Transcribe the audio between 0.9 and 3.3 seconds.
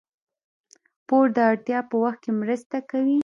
پور د اړتیا په وخت کې مرسته کوي.